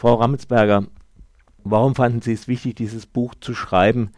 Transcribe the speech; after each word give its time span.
Frau 0.00 0.14
Rammelsberger, 0.14 0.84
warum 1.62 1.94
fanden 1.94 2.22
Sie 2.22 2.32
es 2.32 2.48
wichtig, 2.48 2.74
dieses 2.74 3.04
Buch 3.04 3.34
zu 3.34 3.52
schreiben? 3.52 4.12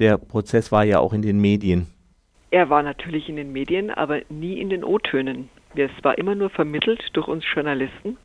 Der 0.00 0.18
Prozess 0.18 0.72
war 0.72 0.82
ja 0.82 0.98
auch 0.98 1.12
in 1.12 1.22
den 1.22 1.40
Medien. 1.40 1.86
Er 2.50 2.70
war 2.70 2.82
natürlich 2.82 3.28
in 3.28 3.36
den 3.36 3.52
Medien, 3.52 3.92
aber 3.92 4.22
nie 4.30 4.60
in 4.60 4.68
den 4.68 4.82
O-Tönen. 4.82 5.48
Es 5.76 5.92
war 6.02 6.18
immer 6.18 6.34
nur 6.34 6.50
vermittelt 6.50 7.10
durch 7.12 7.28
uns 7.28 7.44
Journalisten. 7.54 8.16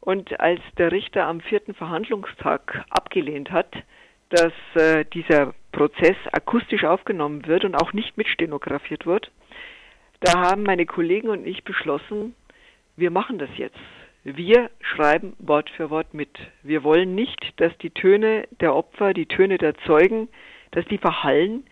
Und 0.00 0.38
als 0.40 0.60
der 0.76 0.92
Richter 0.92 1.24
am 1.24 1.40
vierten 1.40 1.72
Verhandlungstag 1.72 2.84
abgelehnt 2.90 3.50
hat, 3.50 3.74
dass 4.28 4.52
äh, 4.74 5.06
dieser 5.06 5.54
Prozess 5.72 6.16
akustisch 6.32 6.84
aufgenommen 6.84 7.46
wird 7.46 7.64
und 7.64 7.76
auch 7.76 7.94
nicht 7.94 8.18
mitstenografiert 8.18 9.06
wird, 9.06 9.30
da 10.20 10.38
haben 10.38 10.64
meine 10.64 10.84
Kollegen 10.84 11.30
und 11.30 11.46
ich 11.46 11.64
beschlossen, 11.64 12.34
wir 12.96 13.10
machen 13.10 13.38
das 13.38 13.48
jetzt. 13.56 13.78
Wir 14.24 14.70
schreiben 14.80 15.34
Wort 15.38 15.70
für 15.70 15.90
Wort 15.90 16.12
mit. 16.12 16.30
Wir 16.62 16.82
wollen 16.82 17.14
nicht, 17.14 17.54
dass 17.56 17.76
die 17.78 17.90
Töne 17.90 18.46
der 18.60 18.74
Opfer, 18.74 19.14
die 19.14 19.26
Töne 19.26 19.58
der 19.58 19.74
Zeugen, 19.86 20.28
dass 20.72 20.84
die 20.86 20.98
verhallen 20.98 21.64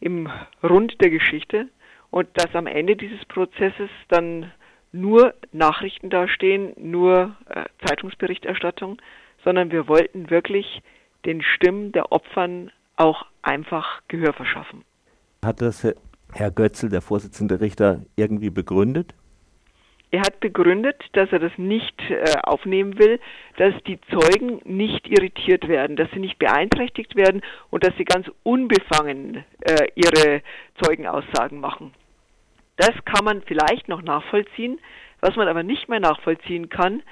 im 0.00 0.28
Rund 0.62 1.00
der 1.00 1.10
Geschichte 1.10 1.68
und 2.10 2.28
dass 2.34 2.54
am 2.54 2.66
Ende 2.66 2.96
dieses 2.96 3.24
Prozesses 3.26 3.90
dann 4.08 4.52
nur 4.92 5.34
Nachrichten 5.52 6.10
dastehen, 6.10 6.72
nur 6.76 7.36
äh, 7.48 7.64
Zeitungsberichterstattung, 7.86 9.00
sondern 9.44 9.70
wir 9.70 9.88
wollten 9.88 10.30
wirklich 10.30 10.82
den 11.24 11.42
Stimmen 11.42 11.92
der 11.92 12.12
Opfern 12.12 12.70
auch 12.96 13.26
einfach 13.42 14.00
Gehör 14.08 14.32
verschaffen. 14.32 14.84
Hat 15.44 15.60
das 15.60 15.86
Herr 16.32 16.50
Götzl, 16.50 16.88
der 16.88 17.02
Vorsitzende 17.02 17.60
Richter, 17.60 18.02
irgendwie 18.16 18.50
begründet? 18.50 19.14
Er 20.10 20.20
hat 20.20 20.40
begründet, 20.40 21.02
dass 21.12 21.30
er 21.32 21.40
das 21.40 21.52
nicht 21.56 22.00
äh, 22.10 22.24
aufnehmen 22.42 22.98
will, 22.98 23.18
dass 23.56 23.74
die 23.84 23.98
Zeugen 24.02 24.60
nicht 24.64 25.08
irritiert 25.08 25.66
werden, 25.66 25.96
dass 25.96 26.10
sie 26.12 26.20
nicht 26.20 26.38
beeinträchtigt 26.38 27.16
werden 27.16 27.42
und 27.70 27.84
dass 27.84 27.96
sie 27.96 28.04
ganz 28.04 28.30
unbefangen 28.44 29.44
äh, 29.60 29.88
ihre 29.94 30.42
Zeugenaussagen 30.82 31.60
machen. 31.60 31.92
Das 32.76 32.92
kann 33.04 33.24
man 33.24 33.42
vielleicht 33.42 33.88
noch 33.88 34.02
nachvollziehen. 34.02 34.78
Was 35.20 35.34
man 35.34 35.48
aber 35.48 35.62
nicht 35.62 35.88
mehr 35.88 36.00
nachvollziehen 36.00 36.68
kann, 36.68 37.02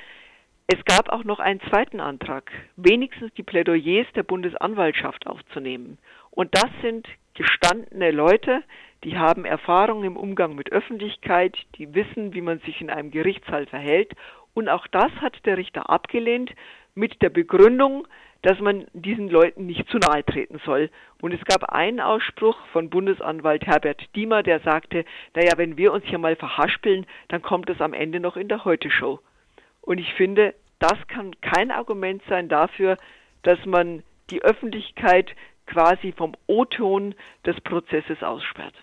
es 0.66 0.82
gab 0.84 1.10
auch 1.10 1.24
noch 1.24 1.40
einen 1.40 1.60
zweiten 1.68 2.00
Antrag, 2.00 2.50
wenigstens 2.76 3.32
die 3.34 3.42
Plädoyers 3.42 4.06
der 4.14 4.22
Bundesanwaltschaft 4.22 5.26
aufzunehmen. 5.26 5.98
Und 6.30 6.54
das 6.54 6.70
sind 6.80 7.06
gestandene 7.34 8.10
Leute, 8.10 8.62
die 9.04 9.18
haben 9.18 9.44
Erfahrung 9.44 10.04
im 10.04 10.16
Umgang 10.16 10.54
mit 10.54 10.72
Öffentlichkeit, 10.72 11.56
die 11.76 11.94
wissen, 11.94 12.32
wie 12.32 12.40
man 12.40 12.60
sich 12.60 12.80
in 12.80 12.90
einem 12.90 13.10
Gerichtssaal 13.10 13.66
verhält. 13.66 14.12
Und 14.54 14.68
auch 14.68 14.86
das 14.86 15.12
hat 15.20 15.44
der 15.44 15.58
Richter 15.58 15.90
abgelehnt 15.90 16.52
mit 16.94 17.20
der 17.20 17.28
Begründung, 17.28 18.06
dass 18.42 18.60
man 18.60 18.86
diesen 18.92 19.28
Leuten 19.28 19.66
nicht 19.66 19.88
zu 19.88 19.98
nahe 19.98 20.24
treten 20.24 20.60
soll. 20.64 20.90
Und 21.20 21.32
es 21.32 21.44
gab 21.44 21.64
einen 21.72 22.00
Ausspruch 22.00 22.56
von 22.72 22.90
Bundesanwalt 22.90 23.66
Herbert 23.66 24.02
Diemer, 24.14 24.42
der 24.42 24.60
sagte, 24.60 25.04
naja, 25.34 25.52
wenn 25.56 25.76
wir 25.76 25.92
uns 25.92 26.04
hier 26.04 26.18
mal 26.18 26.36
verhaspeln, 26.36 27.06
dann 27.28 27.42
kommt 27.42 27.70
es 27.70 27.80
am 27.80 27.94
Ende 27.94 28.20
noch 28.20 28.36
in 28.36 28.48
der 28.48 28.64
Heute-Show. 28.64 29.18
Und 29.80 29.98
ich 29.98 30.12
finde, 30.14 30.54
das 30.78 31.06
kann 31.08 31.34
kein 31.40 31.70
Argument 31.70 32.22
sein 32.28 32.48
dafür, 32.48 32.98
dass 33.42 33.64
man 33.64 34.02
die 34.30 34.42
Öffentlichkeit 34.42 35.34
quasi 35.66 36.12
vom 36.12 36.32
O-Ton 36.46 37.14
des 37.46 37.60
Prozesses 37.60 38.22
aussperrt. 38.22 38.74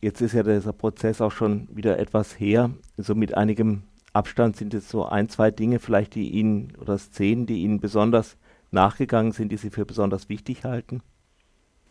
Jetzt 0.00 0.20
ist 0.20 0.34
ja 0.34 0.42
dieser 0.42 0.72
Prozess 0.72 1.20
auch 1.20 1.32
schon 1.32 1.68
wieder 1.72 1.98
etwas 1.98 2.38
her. 2.38 2.70
So 2.96 3.14
mit 3.14 3.36
einigem 3.36 3.84
Abstand 4.12 4.56
sind 4.56 4.74
es 4.74 4.88
so 4.88 5.06
ein, 5.06 5.28
zwei 5.28 5.50
Dinge 5.50 5.80
vielleicht, 5.80 6.14
die 6.14 6.30
Ihnen 6.30 6.76
oder 6.80 6.98
Szenen, 6.98 7.46
die 7.46 7.62
Ihnen 7.62 7.80
besonders 7.80 8.38
nachgegangen 8.70 9.32
sind, 9.32 9.50
die 9.50 9.56
Sie 9.56 9.70
für 9.70 9.86
besonders 9.86 10.28
wichtig 10.28 10.64
halten? 10.64 11.02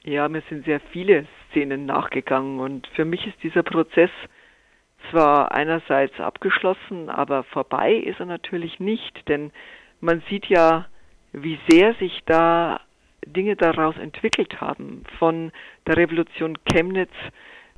Ja, 0.04 0.28
mir 0.30 0.44
sind 0.50 0.66
sehr 0.66 0.80
viele 0.92 1.26
Szenen 1.50 1.86
nachgegangen 1.86 2.60
und 2.60 2.88
für 2.96 3.06
mich 3.06 3.26
ist 3.26 3.42
dieser 3.42 3.64
Prozess 3.64 4.10
zwar 5.10 5.52
einerseits 5.52 6.20
abgeschlossen, 6.20 7.10
aber 7.10 7.44
vorbei 7.44 7.94
ist 7.94 8.20
er 8.20 8.26
natürlich 8.26 8.80
nicht, 8.80 9.28
denn 9.28 9.52
man 10.02 10.22
sieht 10.30 10.46
ja, 10.48 10.88
wie 11.32 11.58
sehr 11.68 11.96
sich 11.96 12.22
da 12.26 12.80
Dinge 13.26 13.56
daraus 13.56 13.98
entwickelt 13.98 14.62
haben, 14.62 15.04
von 15.20 15.52
der 15.88 15.98
Revolution 15.98 16.58
Chemnitz 16.66 17.14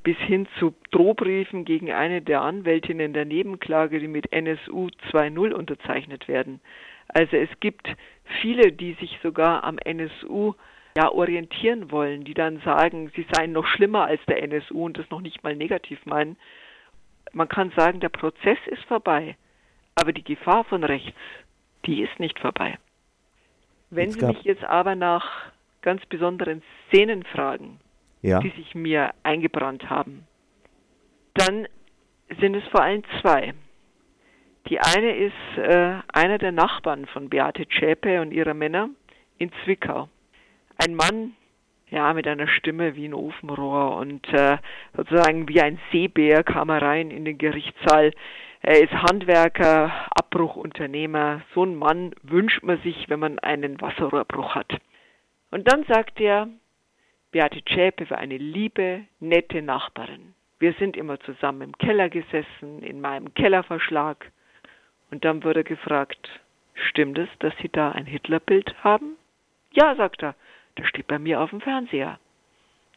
bis 0.04 0.18
hin 0.18 0.48
zu 0.60 0.74
Drohbriefen 0.92 1.66
gegen 1.66 1.92
eine 1.92 2.22
der 2.22 2.42
Anwältinnen 2.42 3.14
der 3.14 3.26
Nebenklage, 3.26 4.00
die 4.00 4.08
mit 4.08 4.32
NSU 4.32 4.90
2.0 5.12 5.52
unterzeichnet 5.52 6.28
werden. 6.28 6.62
Also 7.08 7.38
es 7.38 7.50
gibt 7.60 7.88
viele, 8.42 8.72
die 8.72 8.94
sich 8.94 9.18
sogar 9.24 9.64
am 9.64 9.80
NSU 9.80 10.54
ja, 10.96 11.12
orientieren 11.12 11.92
wollen, 11.92 12.24
die 12.24 12.34
dann 12.34 12.60
sagen, 12.62 13.12
sie 13.16 13.26
seien 13.32 13.52
noch 13.52 13.66
schlimmer 13.66 14.06
als 14.06 14.22
der 14.28 14.44
NSU 14.44 14.86
und 14.86 14.98
das 14.98 15.10
noch 15.10 15.22
nicht 15.22 15.44
mal 15.44 15.56
negativ 15.56 16.06
meinen. 16.06 16.38
Man 17.34 17.50
kann 17.50 17.74
sagen, 17.76 18.00
der 18.00 18.10
Prozess 18.10 18.60
ist 18.68 18.84
vorbei, 18.86 19.36
aber 19.96 20.14
die 20.14 20.24
Gefahr 20.24 20.64
von 20.64 20.84
rechts, 20.84 21.18
die 21.86 22.02
ist 22.02 22.20
nicht 22.20 22.40
vorbei. 22.40 22.78
Wenn 23.90 24.12
Sie 24.12 24.26
mich 24.26 24.44
jetzt 24.44 24.64
aber 24.64 24.96
nach 24.96 25.52
ganz 25.82 26.06
besonderen 26.08 26.62
Szenen 26.88 27.24
fragen, 27.24 27.80
ja. 28.22 28.40
die 28.40 28.50
sich 28.52 28.76
mir 28.76 29.12
eingebrannt 29.24 29.90
haben, 29.90 30.26
dann 31.36 31.68
sind 32.40 32.56
es 32.56 32.64
vor 32.70 32.82
allem 32.82 33.04
zwei. 33.22 33.54
Die 34.68 34.80
eine 34.80 35.16
ist 35.16 35.58
äh, 35.58 35.98
einer 36.12 36.40
der 36.40 36.52
Nachbarn 36.52 37.06
von 37.06 37.30
Beate 37.30 37.68
Zschäpe 37.68 38.22
und 38.22 38.32
ihrer 38.32 38.56
Männer 38.56 38.90
in 39.38 39.52
Zwickau. 39.64 40.10
Ein 40.78 40.96
Mann, 40.96 41.34
ja, 41.90 42.14
mit 42.14 42.28
einer 42.28 42.48
Stimme 42.48 42.96
wie 42.96 43.08
ein 43.08 43.14
Ofenrohr 43.14 43.96
und 43.98 44.28
äh, 44.34 44.58
sozusagen 44.98 45.48
wie 45.48 45.62
ein 45.62 45.80
Seebär 45.92 46.44
kam 46.44 46.70
er 46.70 46.82
rein 46.82 47.12
in 47.12 47.26
den 47.26 47.38
Gerichtssaal. 47.38 48.12
Er 48.68 48.82
ist 48.82 48.94
Handwerker, 48.94 49.94
Abbruchunternehmer. 50.16 51.44
So 51.54 51.64
ein 51.64 51.76
Mann 51.76 52.16
wünscht 52.24 52.64
man 52.64 52.82
sich, 52.82 53.08
wenn 53.10 53.20
man 53.20 53.38
einen 53.38 53.80
Wasserrohrbruch 53.80 54.56
hat. 54.56 54.80
Und 55.52 55.72
dann 55.72 55.84
sagt 55.84 56.20
er, 56.20 56.48
Beate 57.30 57.64
Zschäpe 57.64 58.10
war 58.10 58.18
eine 58.18 58.38
liebe, 58.38 59.04
nette 59.20 59.62
Nachbarin. 59.62 60.34
Wir 60.58 60.74
sind 60.80 60.98
immer 60.98 61.20
zusammen 61.20 61.62
im 61.62 61.78
Keller 61.78 62.10
gesessen, 62.10 62.82
in 62.82 63.02
meinem 63.02 63.36
Kellerverschlag. 63.36 64.32
Und 65.12 65.26
dann 65.26 65.44
wurde 65.44 65.64
gefragt, 65.64 66.28
stimmt 66.74 67.20
es, 67.20 67.30
dass 67.38 67.54
Sie 67.62 67.70
da 67.70 67.92
ein 67.92 68.08
Hitlerbild 68.08 68.84
haben? 68.84 69.16
Ja, 69.74 69.94
sagt 69.94 70.24
er, 70.24 70.34
das 70.74 70.88
steht 70.88 71.06
bei 71.06 71.20
mir 71.20 71.40
auf 71.40 71.52
dem 71.52 71.62
Fernseher. 71.62 72.18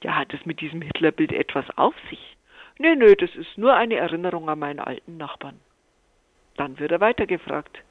Ja, 0.03 0.17
hat 0.17 0.33
es 0.33 0.47
mit 0.47 0.63
diesem 0.63 0.81
Hitlerbild 0.81 1.31
etwas 1.31 1.67
auf 1.77 1.95
sich? 2.09 2.38
Nö, 2.79 2.95
nö, 2.95 3.17
das 3.17 3.35
ist 3.35 3.59
nur 3.59 3.75
eine 3.75 3.97
Erinnerung 3.97 4.49
an 4.49 4.61
meinen 4.61 4.79
alten 4.79 5.17
Nachbarn. 5.17 5.59
Dann 6.57 6.79
wird 6.79 6.93
er 6.93 7.01
weitergefragt. 7.01 7.83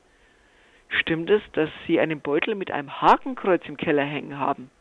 Stimmt 0.90 1.30
es, 1.30 1.42
dass 1.54 1.70
Sie 1.86 2.00
einen 2.00 2.22
Beutel 2.22 2.56
mit 2.56 2.72
einem 2.72 3.02
Hakenkreuz 3.02 3.62
im 3.66 3.76
Keller 3.76 4.04
hängen 4.06 4.40
haben? 4.40 4.72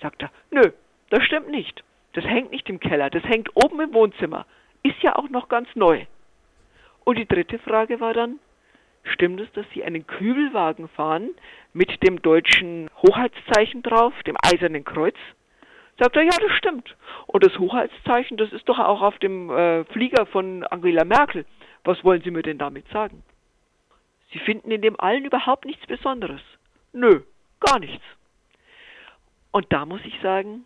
Sagt 0.00 0.22
er, 0.22 0.30
nö, 0.50 0.72
das 1.10 1.22
stimmt 1.24 1.50
nicht. 1.50 1.84
Das 2.14 2.24
hängt 2.24 2.50
nicht 2.50 2.68
im 2.68 2.80
Keller, 2.80 3.10
das 3.10 3.22
hängt 3.24 3.50
oben 3.54 3.80
im 3.80 3.92
Wohnzimmer. 3.92 4.46
Ist 4.82 5.02
ja 5.02 5.16
auch 5.16 5.28
noch 5.28 5.48
ganz 5.48 5.68
neu. 5.74 6.06
Und 7.04 7.18
die 7.18 7.26
dritte 7.26 7.58
Frage 7.58 8.00
war 8.00 8.14
dann, 8.14 8.38
stimmt 9.02 9.40
es, 9.40 9.52
dass 9.52 9.66
Sie 9.74 9.84
einen 9.84 10.06
Kübelwagen 10.06 10.88
fahren 10.88 11.30
mit 11.72 12.02
dem 12.06 12.22
deutschen 12.22 12.88
Hochheitszeichen 12.96 13.82
drauf, 13.82 14.14
dem 14.24 14.36
Eisernen 14.42 14.84
Kreuz? 14.84 15.16
Sagt 15.98 16.16
er, 16.16 16.22
ja, 16.22 16.36
das 16.40 16.52
stimmt. 16.56 16.96
Und 17.26 17.44
das 17.44 17.58
Hochheitszeichen, 17.58 18.36
das 18.36 18.52
ist 18.52 18.68
doch 18.68 18.78
auch 18.78 19.02
auf 19.02 19.18
dem 19.18 19.50
äh, 19.50 19.84
Flieger 19.84 20.26
von 20.26 20.64
Angela 20.64 21.04
Merkel. 21.04 21.44
Was 21.84 22.02
wollen 22.04 22.22
Sie 22.22 22.30
mir 22.30 22.42
denn 22.42 22.58
damit 22.58 22.88
sagen? 22.88 23.22
Sie 24.32 24.38
finden 24.38 24.70
in 24.70 24.82
dem 24.82 24.98
allen 24.98 25.24
überhaupt 25.24 25.64
nichts 25.64 25.86
Besonderes. 25.86 26.40
Nö, 26.92 27.20
gar 27.60 27.78
nichts. 27.78 28.04
Und 29.50 29.72
da 29.72 29.84
muss 29.84 30.00
ich 30.04 30.18
sagen, 30.22 30.64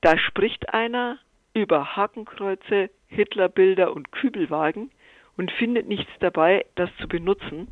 da 0.00 0.18
spricht 0.18 0.74
einer 0.74 1.18
über 1.54 1.96
Hakenkreuze, 1.96 2.90
Hitlerbilder 3.06 3.92
und 3.92 4.10
Kübelwagen 4.10 4.90
und 5.36 5.52
findet 5.52 5.86
nichts 5.86 6.10
dabei, 6.18 6.66
das 6.74 6.90
zu 7.00 7.06
benutzen, 7.06 7.68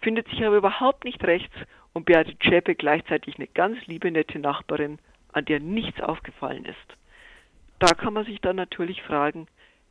findet 0.00 0.28
sich 0.28 0.44
aber 0.44 0.56
überhaupt 0.56 1.04
nicht 1.04 1.22
rechts 1.24 1.54
und 1.92 2.06
Beate 2.06 2.38
Zschäpe 2.38 2.74
gleichzeitig 2.74 3.36
eine 3.36 3.48
ganz 3.48 3.84
liebe, 3.86 4.10
nette 4.10 4.38
Nachbarin, 4.38 4.98
an 5.34 5.44
der 5.44 5.60
nichts 5.60 6.00
aufgefallen 6.00 6.64
ist. 6.64 6.98
Da 7.78 7.88
kann 7.88 8.14
man 8.14 8.24
sich 8.24 8.40
dann 8.40 8.56
natürlich 8.56 9.02
fragen, 9.02 9.46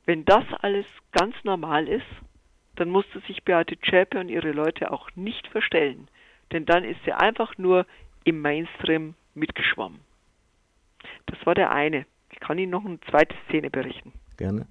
wenn 0.06 0.25
das 0.25 0.44
alles 0.62 0.86
ganz 1.12 1.36
normal 1.44 1.88
ist, 1.88 2.06
dann 2.75 2.90
musste 2.90 3.19
sich 3.22 3.44
Beate 3.44 3.80
Zschäpe 3.80 4.19
und 4.19 4.30
ihre 4.30 4.51
Leute 4.51 4.92
auch 4.92 5.10
nicht 5.16 5.48
verstellen, 5.48 6.07
denn 6.51 6.66
dann 6.66 6.84
ist 6.84 7.00
sie 7.06 7.13
einfach 7.13 7.57
nur 7.57 7.86
im 8.24 8.42
Mainstream 8.42 9.16
mitgeschwommen. 9.36 10.00
Das 11.28 11.46
war 11.46 11.56
der 11.56 11.72
eine. 11.72 12.06
Ich 12.31 12.39
kann 12.39 12.57
Ihnen 12.57 12.72
noch 12.72 12.86
eine 12.86 13.00
zweite 13.01 13.36
Szene 13.48 13.69
berichten. 13.69 14.13
Gerne. 14.38 14.68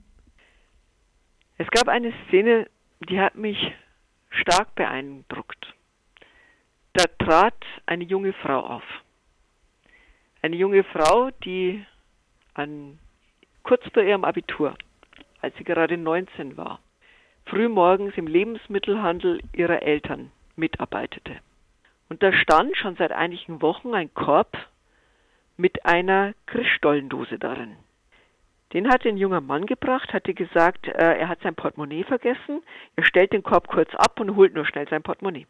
Es 1.59 1.69
gab 1.69 1.89
eine 1.89 2.13
Szene, 2.27 2.69
die 3.09 3.21
hat 3.21 3.37
mich 3.37 3.73
stark 4.31 4.75
beeindruckt. 4.75 5.75
Da 6.95 7.05
trat 7.19 7.55
eine 7.87 8.05
junge 8.05 8.33
Frau 8.33 8.61
auf. 8.61 8.83
Eine 10.45 10.57
junge 10.57 10.83
Frau, 10.83 11.31
die 11.45 11.87
an, 12.55 12.99
kurz 13.63 13.85
vor 13.95 14.03
ihrem 14.03 14.25
Abitur, 14.25 14.75
als 15.41 15.57
sie 15.57 15.63
gerade 15.63 15.97
19 15.97 16.57
war, 16.57 16.81
frühmorgens 17.47 18.15
im 18.17 18.27
Lebensmittelhandel 18.27 19.41
ihrer 19.53 19.83
Eltern 19.83 20.33
mitarbeitete. 20.57 21.37
Und 22.09 22.25
da 22.25 22.33
stand 22.33 22.77
schon 22.77 22.97
seit 22.97 23.13
einigen 23.13 23.63
Wochen 23.63 23.95
ein 23.95 24.13
Korb 24.15 24.59
mit 25.57 25.85
einer 25.87 26.35
Christstollendose 26.47 27.39
darin. 27.39 27.77
Den 28.73 28.89
hat 28.89 29.07
ein 29.07 29.19
junger 29.19 29.41
Mann 29.41 29.67
gebracht, 29.67 30.13
hatte 30.13 30.35
gesagt, 30.35 30.89
äh, 30.89 31.19
er 31.19 31.29
hat 31.29 31.41
sein 31.43 31.55
Portemonnaie 31.55 32.03
vergessen, 32.03 32.63
er 32.97 33.05
stellt 33.05 33.33
den 33.33 33.45
Korb 33.45 33.69
kurz 33.69 33.95
ab 33.95 34.19
und 34.19 34.35
holt 34.35 34.55
nur 34.55 34.67
schnell 34.67 34.89
sein 34.89 35.05
Portemonnaie. 35.05 35.47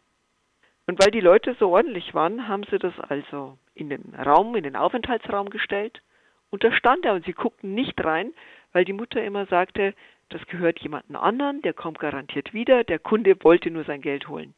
Und 0.85 1.01
weil 1.03 1.11
die 1.11 1.21
Leute 1.21 1.55
so 1.59 1.69
ordentlich 1.69 2.13
waren, 2.13 2.47
haben 2.47 2.63
sie 2.69 2.77
das 2.77 2.97
also 2.99 3.57
in 3.73 3.89
den 3.89 4.13
Raum, 4.15 4.55
in 4.55 4.63
den 4.63 4.75
Aufenthaltsraum 4.75 5.49
gestellt. 5.49 6.01
Und 6.49 6.63
da 6.63 6.71
stand 6.73 7.05
er 7.05 7.13
und 7.13 7.25
sie 7.25 7.33
guckten 7.33 7.73
nicht 7.73 8.03
rein, 8.03 8.33
weil 8.73 8.85
die 8.85 8.93
Mutter 8.93 9.23
immer 9.23 9.45
sagte, 9.45 9.93
das 10.29 10.45
gehört 10.47 10.79
jemandem 10.79 11.15
anderen, 11.15 11.61
der 11.61 11.73
kommt 11.73 11.99
garantiert 11.99 12.53
wieder, 12.53 12.83
der 12.83 12.99
Kunde 12.99 13.41
wollte 13.43 13.71
nur 13.71 13.83
sein 13.85 14.01
Geld 14.01 14.27
holen. 14.27 14.53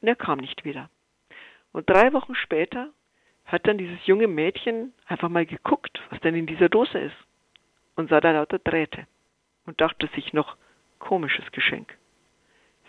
Und 0.00 0.08
er 0.08 0.16
kam 0.16 0.38
nicht 0.38 0.64
wieder. 0.64 0.90
Und 1.72 1.88
drei 1.88 2.12
Wochen 2.12 2.34
später 2.34 2.90
hat 3.44 3.66
dann 3.66 3.78
dieses 3.78 4.06
junge 4.06 4.28
Mädchen 4.28 4.92
einfach 5.06 5.28
mal 5.28 5.46
geguckt, 5.46 6.00
was 6.10 6.20
denn 6.20 6.34
in 6.34 6.46
dieser 6.46 6.68
Dose 6.68 6.98
ist 6.98 7.16
und 7.96 8.08
sah 8.08 8.20
da 8.20 8.32
lauter 8.32 8.58
Drähte 8.58 9.06
und 9.66 9.80
dachte 9.80 10.08
sich 10.14 10.32
noch 10.32 10.56
komisches 10.98 11.50
Geschenk. 11.52 11.96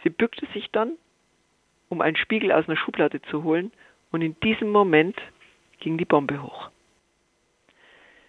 Sie 0.03 0.09
bückte 0.09 0.45
sich 0.53 0.69
dann, 0.71 0.97
um 1.93 2.01
einen 2.01 2.17
Spiegel 2.17 2.51
aus 2.51 2.67
einer 2.67 2.77
Schublade 2.77 3.21
zu 3.23 3.43
holen, 3.43 3.71
und 4.11 4.21
in 4.21 4.39
diesem 4.41 4.69
Moment 4.69 5.19
ging 5.79 5.97
die 5.97 6.05
Bombe 6.05 6.41
hoch. 6.41 6.69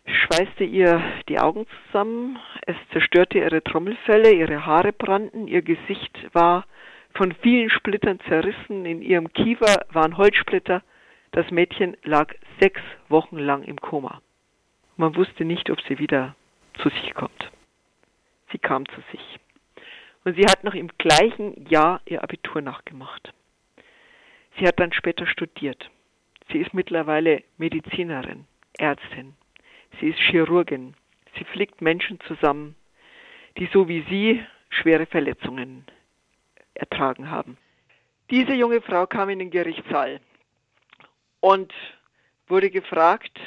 Es 0.05 0.15
schweißte 0.15 0.65
ihr 0.65 1.03
die 1.29 1.39
Augen 1.39 1.67
zusammen, 1.87 2.39
es 2.67 2.77
zerstörte 2.93 3.39
ihre 3.39 3.65
Trommelfelle, 3.65 4.33
ihre 4.33 4.67
Haare 4.67 4.93
brannten, 4.93 5.49
ihr 5.49 5.63
Gesicht 5.63 6.17
war 6.33 6.67
von 7.15 7.33
vielen 7.43 7.71
Splittern 7.71 8.21
zerrissen, 8.29 8.85
in 8.85 9.01
ihrem 9.01 9.33
Kiefer 9.33 9.87
waren 9.91 10.17
Holzsplitter, 10.17 10.83
das 11.33 11.51
Mädchen 11.51 11.97
lag 12.03 12.33
sechs 12.61 12.83
Wochen 13.09 13.39
lang 13.39 13.63
im 13.63 13.81
Koma. 13.81 14.21
Man 14.97 15.17
wusste 15.17 15.45
nicht, 15.45 15.71
ob 15.71 15.81
sie 15.83 15.99
wieder 15.99 16.37
zu 16.79 16.89
sich 16.91 17.15
kommt. 17.15 17.51
Sie 18.53 18.59
kam 18.59 18.87
zu 18.87 19.01
sich. 19.11 19.41
Und 20.25 20.37
sie 20.37 20.47
hat 20.47 20.65
noch 20.65 20.75
im 20.75 20.89
gleichen 20.99 21.67
Jahr 21.69 22.01
ihr 22.07 22.23
Abitur 22.23 22.63
nachgemacht. 22.63 23.33
Sie 24.59 24.67
hat 24.67 24.79
dann 24.79 24.93
später 24.93 25.27
studiert. 25.27 25.91
Sie 26.53 26.59
ist 26.59 26.75
mittlerweile 26.75 27.43
Medizinerin, 27.57 28.47
Ärztin. 28.79 29.35
Sie 30.01 30.09
ist 30.09 30.19
Chirurgin. 30.21 30.95
Sie 31.37 31.45
fliegt 31.45 31.81
Menschen 31.81 32.21
zusammen, 32.21 32.77
die 33.59 33.69
so 33.73 33.89
wie 33.89 34.03
sie 34.09 34.45
schwere 34.69 35.07
Verletzungen 35.07 35.85
ertragen 36.75 37.31
haben. 37.31 37.57
Diese 38.31 38.55
junge 38.55 38.81
Frau 38.81 39.07
kam 39.07 39.29
in 39.29 39.39
den 39.39 39.51
Gerichtssaal 39.51 40.21
und 41.41 41.73
wurde 42.47 42.71
gefragt, 42.71 43.39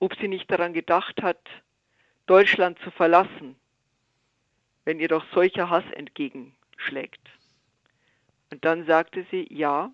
ob 0.00 0.14
sie 0.16 0.28
nicht 0.28 0.50
daran 0.50 0.72
gedacht 0.72 1.22
hat, 1.22 1.40
Deutschland 2.26 2.78
zu 2.80 2.90
verlassen, 2.90 3.56
wenn 4.84 5.00
ihr 5.00 5.08
doch 5.08 5.24
solcher 5.32 5.70
Hass 5.70 5.84
entgegenschlägt. 5.92 7.20
Und 8.50 8.64
dann 8.64 8.86
sagte 8.86 9.26
sie, 9.30 9.46
ja, 9.50 9.90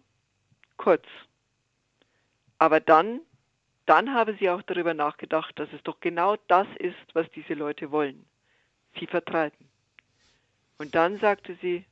kurz. 0.81 1.05
Aber 2.59 2.81
dann, 2.81 3.21
dann 3.87 4.15
habe 4.15 4.37
sie 4.39 4.51
auch 4.51 4.63
darüber 4.63 4.95
nachgedacht, 4.95 5.59
dass 5.59 5.73
es 5.73 5.83
doch 5.83 6.01
genau 6.01 6.37
das 6.49 6.67
ist, 6.79 7.15
was 7.15 7.31
diese 7.31 7.55
Leute 7.55 7.91
wollen. 7.91 8.27
Sie 8.99 9.07
vertreiben. 9.07 9.69
Und 10.79 10.95
dann 10.95 11.19
sagte 11.19 11.57
sie, 11.61 11.85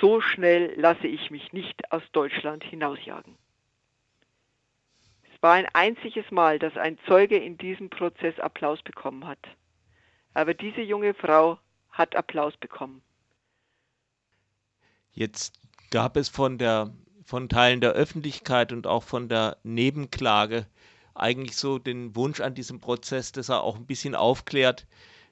so 0.00 0.20
schnell 0.20 0.74
lasse 0.80 1.06
ich 1.06 1.30
mich 1.30 1.52
nicht 1.52 1.92
aus 1.92 2.02
Deutschland 2.12 2.64
hinausjagen 2.64 3.36
war 5.42 5.54
ein 5.54 5.66
einziges 5.74 6.30
Mal, 6.30 6.58
dass 6.58 6.76
ein 6.76 6.98
Zeuge 7.06 7.36
in 7.36 7.58
diesem 7.58 7.90
Prozess 7.90 8.38
Applaus 8.38 8.80
bekommen 8.82 9.26
hat. 9.26 9.40
Aber 10.34 10.54
diese 10.54 10.80
junge 10.80 11.12
Frau 11.14 11.58
hat 11.90 12.16
Applaus 12.16 12.56
bekommen. 12.56 13.02
Jetzt 15.12 15.60
gab 15.90 16.16
es 16.16 16.28
von 16.28 16.56
der 16.56 16.90
von 17.32 17.48
Teilen 17.48 17.80
der 17.80 17.92
Öffentlichkeit 17.92 18.74
und 18.74 18.86
auch 18.86 19.04
von 19.04 19.26
der 19.30 19.56
Nebenklage 19.62 20.66
eigentlich 21.14 21.56
so 21.56 21.78
den 21.78 22.14
Wunsch 22.14 22.42
an 22.42 22.52
diesem 22.52 22.78
Prozess, 22.78 23.32
dass 23.32 23.48
er 23.48 23.62
auch 23.62 23.76
ein 23.76 23.86
bisschen 23.86 24.14
aufklärt, 24.14 24.86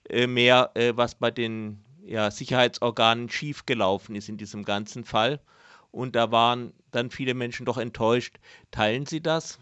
äh, 0.09 0.27
mehr, 0.27 0.71
äh, 0.73 0.95
was 0.97 1.15
bei 1.15 1.31
den 1.31 1.85
ja, 2.07 2.31
Sicherheitsorganen 2.31 3.29
schiefgelaufen 3.29 4.15
ist 4.15 4.31
in 4.31 4.39
diesem 4.39 4.65
ganzen 4.65 5.05
Fall. 5.05 5.41
Und 5.91 6.17
da 6.17 6.33
waren 6.33 6.73
dann 6.91 7.11
viele 7.11 7.35
Menschen 7.35 7.67
doch 7.67 7.77
enttäuscht. 7.77 8.39
Teilen 8.71 9.05
Sie 9.05 9.21
das? 9.21 9.59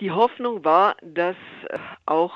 Die 0.00 0.10
Hoffnung 0.10 0.64
war, 0.64 0.96
dass 1.02 1.36
äh, 1.68 1.78
auch 2.06 2.32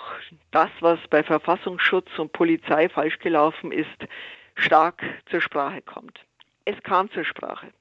das, 0.51 0.69
was 0.81 0.99
bei 1.09 1.23
Verfassungsschutz 1.23 2.11
und 2.19 2.35
Polizei 2.35 2.91
falsch 2.91 3.19
gelaufen 3.21 3.73
ist, 3.73 3.97
stark 4.57 5.03
zur 5.31 5.41
Sprache 5.41 5.81
kommt. 5.81 6.21
Es 6.67 6.79
kam 6.83 7.11
zur 7.13 7.25
Sprache. 7.25 7.73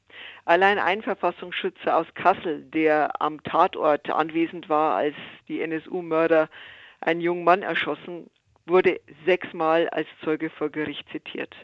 Allein 0.45 0.79
ein 0.79 1.01
Verfassungsschützer 1.01 1.97
aus 1.97 2.07
Kassel, 2.13 2.61
der 2.63 3.21
am 3.21 3.41
Tatort 3.43 4.09
anwesend 4.09 4.69
war, 4.69 4.95
als 4.95 5.15
die 5.47 5.61
NSU-Mörder 5.61 6.49
einen 7.01 7.21
jungen 7.21 7.43
Mann 7.43 7.61
erschossen, 7.61 8.29
wurde 8.65 8.99
sechsmal 9.25 9.89
als 9.89 10.07
Zeuge 10.23 10.49
vor 10.49 10.69
Gericht 10.69 11.07
zitiert. 11.11 11.55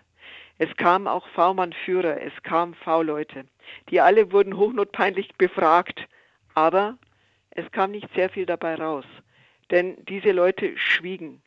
Es 0.58 0.76
kamen 0.78 1.08
auch 1.08 1.28
V-Mann-Führer, 1.30 2.22
es 2.22 2.34
kamen 2.44 2.76
V-Leute. 2.76 3.46
Die 3.90 4.00
alle 4.00 4.32
wurden 4.32 4.58
hochnotpeinlich 4.58 5.36
befragt, 5.38 6.08
aber 6.54 6.98
es 7.50 7.70
kam 7.72 7.92
nicht 7.92 8.14
sehr 8.14 8.30
viel 8.30 8.46
dabei 8.46 8.76
raus, 8.76 9.06
denn 9.72 9.98
diese 10.06 10.32
Leute 10.32 10.78
schwiegen. 10.78 11.42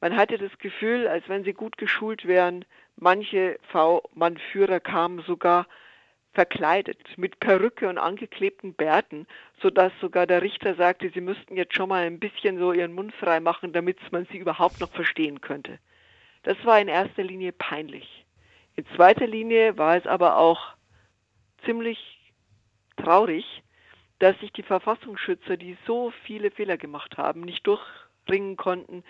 Man 0.00 0.16
hatte 0.16 0.38
das 0.38 0.56
Gefühl, 0.58 1.08
als 1.08 1.28
wenn 1.28 1.44
sie 1.44 1.52
gut 1.52 1.78
geschult 1.78 2.26
wären, 2.26 2.64
manche 2.96 3.58
V-Mann-Führer 3.72 4.80
kamen 4.80 5.22
sogar 5.22 5.66
verkleidet, 6.34 6.98
mit 7.16 7.40
Perücke 7.40 7.88
und 7.88 7.98
angeklebten 7.98 8.74
Bärten, 8.74 9.26
sodass 9.60 9.92
sogar 10.00 10.26
der 10.26 10.42
Richter 10.42 10.74
sagte, 10.74 11.10
sie 11.10 11.20
müssten 11.20 11.56
jetzt 11.56 11.74
schon 11.74 11.88
mal 11.88 12.04
ein 12.04 12.18
bisschen 12.18 12.58
so 12.58 12.72
ihren 12.72 12.92
Mund 12.92 13.14
frei 13.14 13.40
machen, 13.40 13.72
damit 13.72 13.98
man 14.12 14.26
sie 14.26 14.38
überhaupt 14.38 14.80
noch 14.80 14.90
verstehen 14.90 15.40
könnte. 15.40 15.78
Das 16.42 16.56
war 16.64 16.80
in 16.80 16.88
erster 16.88 17.22
Linie 17.22 17.52
peinlich. 17.52 18.24
In 18.76 18.84
zweiter 18.96 19.26
Linie 19.26 19.78
war 19.78 19.96
es 19.96 20.06
aber 20.06 20.36
auch 20.36 20.74
ziemlich 21.64 21.98
traurig, 22.96 23.62
dass 24.18 24.38
sich 24.40 24.52
die 24.52 24.62
Verfassungsschützer, 24.62 25.56
die 25.56 25.76
so 25.86 26.12
viele 26.24 26.50
Fehler 26.50 26.76
gemacht 26.76 27.16
haben, 27.16 27.42
nicht 27.42 27.66
durchringen 27.66 28.56
konnten, 28.56 29.04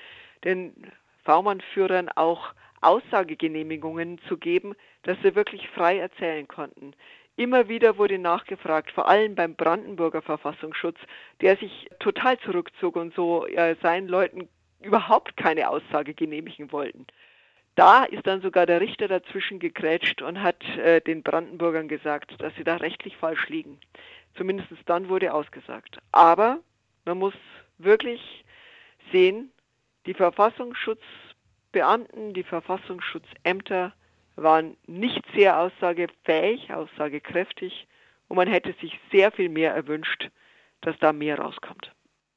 den 0.45 0.93
V-Mann-Führern 1.25 2.11
auch 2.11 2.53
Aussagegenehmigungen 2.81 4.21
zu 4.29 4.37
geben, 4.37 4.75
dass 5.03 5.17
sie 5.23 5.35
wirklich 5.35 5.69
frei 5.71 5.99
erzählen 5.99 6.47
konnten. 6.47 6.95
Immer 7.37 7.69
wieder 7.69 7.99
wurde 7.99 8.19
nachgefragt, 8.19 8.93
vor 8.93 9.09
allem 9.09 9.35
beim 9.35 9.57
Brandenburger 9.57 10.23
Verfassungsschutz, 10.23 10.99
der 11.41 11.57
sich 11.57 11.89
total 11.99 12.39
zurückzog 12.39 12.95
und 12.95 13.13
so 13.15 13.45
äh, 13.47 13.75
seinen 13.83 14.07
Leuten 14.07 14.49
überhaupt 14.81 15.37
keine 15.37 15.69
Aussage 15.69 16.15
genehmigen 16.15 16.71
wollten. 16.71 17.09
Da 17.75 18.05
ist 18.05 18.25
dann 18.27 18.41
sogar 18.41 18.67
der 18.67 18.81
Richter 18.81 19.09
dazwischen 19.09 19.59
gegrätscht 19.59 20.23
und 20.23 20.41
hat 20.41 20.63
äh, 20.77 21.01
den 21.01 21.25
Brandenburgern 21.25 21.89
gesagt, 21.89 22.41
dass 22.41 22.55
sie 22.55 22.63
da 22.63 22.77
rechtlich 22.77 23.17
falsch 23.17 23.49
liegen. 23.49 23.81
Zumindest 24.37 24.71
dann 24.87 25.09
wurde 25.09 25.35
ausgesagt. 25.35 25.99
Aber 26.13 26.61
man 27.05 27.19
muss 27.19 27.35
wirklich 27.79 28.45
sehen, 29.11 29.51
die 30.07 30.15
Verfassungsschutzbeamten, 30.15 32.33
die 32.35 32.45
Verfassungsschutzämter 32.45 33.93
waren 34.37 34.77
nicht 34.87 35.23
sehr 35.35 35.59
aussagefähig, 35.59 36.73
aussagekräftig 36.73 37.87
und 38.29 38.37
man 38.37 38.49
hätte 38.49 38.75
sich 38.81 38.99
sehr 39.13 39.31
viel 39.33 39.49
mehr 39.49 39.75
erwünscht, 39.75 40.31
dass 40.81 40.99
da 40.99 41.13
mehr 41.13 41.39
rauskommt. 41.39 41.93